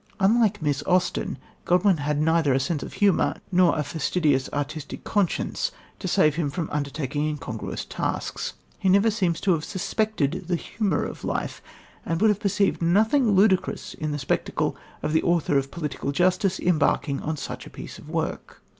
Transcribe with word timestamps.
Unlike 0.19 0.63
Miss 0.63 0.81
Austen, 0.87 1.37
Godwin 1.63 1.97
had 1.97 2.19
neither 2.19 2.55
a 2.55 2.59
sense 2.59 2.81
of 2.81 2.93
humour 2.93 3.35
nor 3.51 3.77
a 3.77 3.83
fastidious 3.83 4.49
artistic 4.51 5.03
conscience 5.03 5.71
to 5.99 6.07
save 6.07 6.37
him 6.37 6.49
from 6.49 6.71
undertaking 6.71 7.25
incongruous 7.27 7.85
tasks. 7.85 8.53
He 8.79 8.87
seems 8.87 8.93
never 8.93 9.07
even 9.23 9.33
to 9.35 9.51
have 9.51 9.63
suspected 9.63 10.45
the 10.47 10.55
humour 10.55 11.05
of 11.05 11.23
life, 11.23 11.61
and 12.03 12.19
would 12.19 12.31
have 12.31 12.39
perceived 12.39 12.81
nothing 12.81 13.33
ludicrous 13.35 13.93
in 13.93 14.11
the 14.11 14.17
spectacle 14.17 14.75
of 15.03 15.13
the 15.13 15.21
author 15.21 15.59
of 15.59 15.69
Political 15.69 16.13
Justice 16.13 16.59
embarking 16.59 17.19
on 17.21 17.37
such 17.37 17.67
a 17.67 17.69
piece 17.69 17.99
of 17.99 18.09
work. 18.09 18.63